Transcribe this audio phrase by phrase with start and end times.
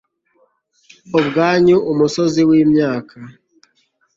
[1.17, 3.17] Ubwanyuma umusozi wimyaka